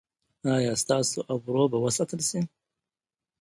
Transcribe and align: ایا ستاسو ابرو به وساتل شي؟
ایا 0.55 0.73
ستاسو 0.83 1.19
ابرو 1.35 1.63
به 1.71 1.77
وساتل 1.85 2.19
شي؟ 2.29 2.39